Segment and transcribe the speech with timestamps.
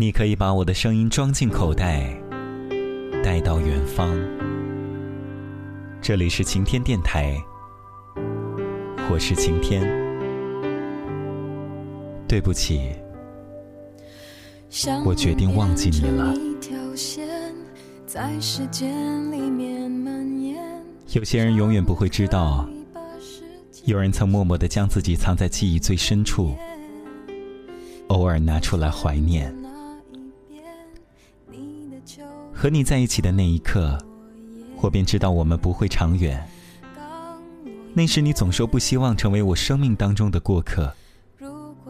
[0.00, 2.16] 你可以把我的声音装进口袋，
[3.20, 4.16] 带到远方。
[6.00, 7.36] 这里是晴天电台，
[9.10, 9.82] 我是晴天。
[12.28, 12.92] 对不起，
[15.04, 16.32] 我决定忘记你了。
[21.12, 22.64] 有些人永远不会知道，
[23.84, 26.54] 有人曾默默的将自己藏在记忆最深处，
[28.06, 29.52] 偶尔拿出来怀念。
[32.60, 33.96] 和你在一起的那一刻，
[34.80, 36.44] 我便知道我们不会长远。
[37.94, 40.92] 那时你总说不希望成为我生命当中的过客，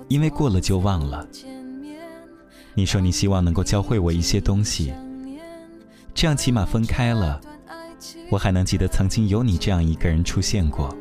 [0.08, 1.26] 因为过了就忘了。
[2.74, 4.92] 你说你希望能够教会我一些东西，
[6.14, 7.40] 这样起码分开了，
[8.28, 10.94] 我还能记得曾经有你这样一个人出现过。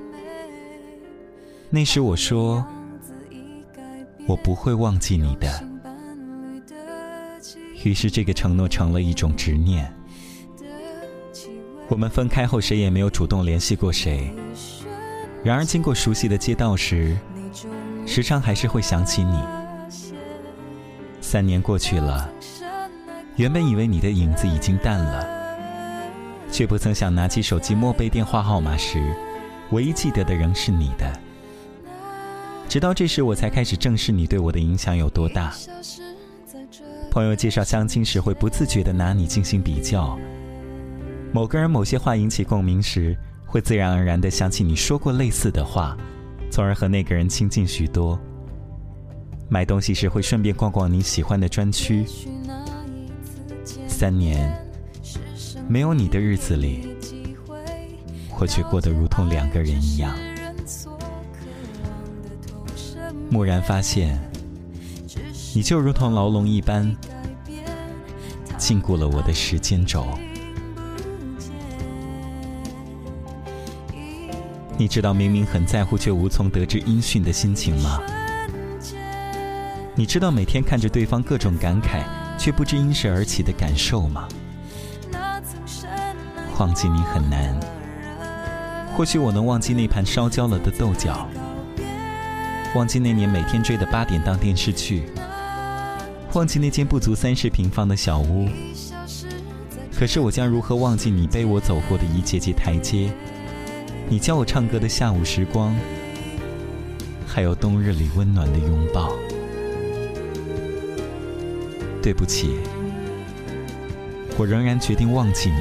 [1.69, 2.65] 那时我说，
[4.29, 5.61] 我不会忘记你的。
[7.87, 9.91] 于是，这个承诺成了一种执念。
[11.87, 14.29] 我们分开后，谁也没有主动联系过谁。
[15.43, 17.17] 然而，经过熟悉的街道时，
[18.05, 19.39] 时常还是会想起你。
[21.21, 22.29] 三年过去了，
[23.37, 25.25] 原本以为你的影子已经淡了，
[26.51, 29.15] 却不曾想拿起手机默背电话号码时，
[29.71, 31.19] 唯一记得的仍是你的。
[32.67, 35.53] 直到这时，我才开始正视你对我的影响有多大。
[37.17, 40.15] 朋友介绍相亲时，会不自觉地拿你进行比较。
[41.33, 45.97] 某个人某些话引起共鸣时，会自然而然地想起你说过类似的话，
[46.51, 48.19] 从而和那个人亲近许多。
[49.49, 52.05] 买东西时会顺便逛逛你喜欢的专区。
[53.87, 54.55] 三年
[55.67, 56.87] 没有你的日子里，
[58.39, 60.15] 我却过得如同两个人一样。
[63.31, 64.19] 蓦然发现。
[65.55, 66.95] 你就如同牢笼一般，
[68.57, 70.05] 禁锢了我的时间轴。
[74.77, 77.99] 你知道明明很在乎却无从得知音讯的心情吗？
[79.95, 82.03] 你知道每天看着对方各种感慨
[82.37, 84.27] 却不知因谁而起的感受吗？
[86.59, 87.59] 忘记你很难，
[88.95, 91.27] 或许我能忘记那盘烧焦了的豆角，
[92.75, 95.09] 忘记那年每天追的八点档电视剧。
[96.33, 98.47] 忘记那间不足三十平方的小屋，
[99.97, 103.11] 可是我将如何忘记你背我走过的一节节台阶，
[104.07, 105.75] 你教我唱歌的下午时光，
[107.25, 109.11] 还有冬日里温暖的拥抱？
[112.03, 112.57] 对不起，
[114.37, 115.57] 我仍然决定忘记你，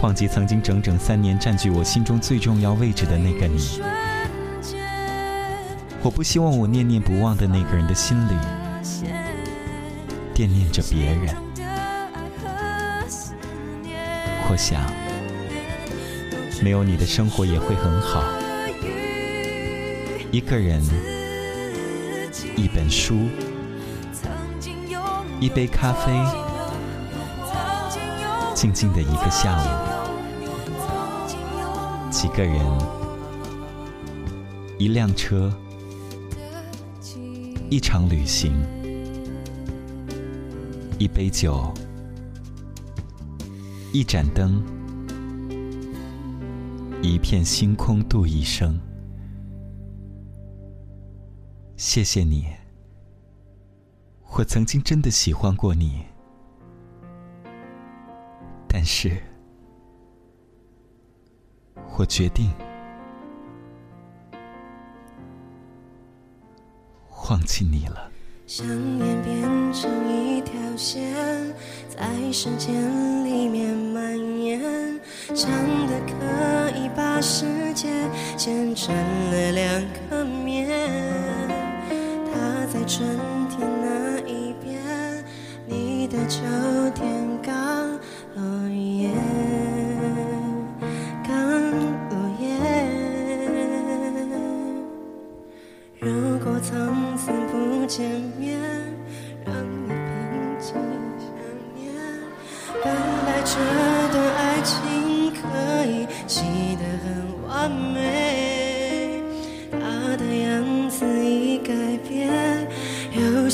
[0.00, 3.80] 忘记曾经整整三年占据我心中最重要位置的那个你。
[6.02, 8.32] 我不希望我念念不忘的那个人的心里。
[10.34, 11.36] 惦念着别人，
[14.50, 14.82] 我想，
[16.62, 18.24] 没有你的生活也会很好。
[20.32, 20.82] 一个人，
[22.56, 23.28] 一本书，
[25.38, 26.12] 一杯咖啡，
[28.54, 29.66] 静静的一个下午，
[32.10, 32.58] 几个人，
[34.78, 35.52] 一辆车，
[37.70, 38.52] 一场旅行。
[40.98, 41.72] 一杯酒，
[43.92, 44.62] 一盏灯，
[47.02, 48.78] 一片星空，度一生。
[51.76, 52.46] 谢谢你，
[54.36, 56.04] 我曾经真的喜欢过你，
[58.68, 59.20] 但是，
[61.98, 62.48] 我决定
[67.32, 68.10] 忘记你了。
[68.46, 71.14] 想念变成一条线，
[71.88, 72.74] 在时间
[73.24, 74.60] 里面蔓延，
[75.34, 75.50] 长
[75.86, 77.88] 的可以把世界
[78.36, 80.68] 剪成了两个面。
[82.30, 83.18] 他在春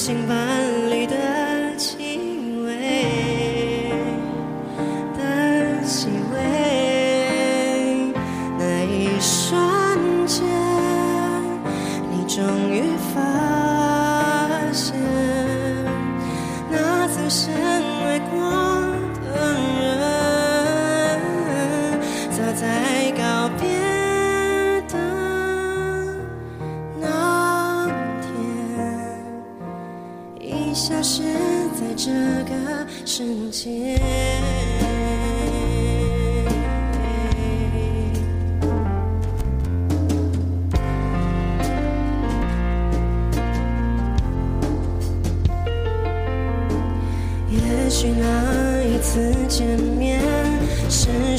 [0.09, 0.48] 兴奋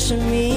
[0.10, 0.49] 是生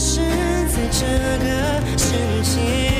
[0.00, 0.18] 是
[0.68, 1.06] 在这
[1.44, 2.99] 个世界。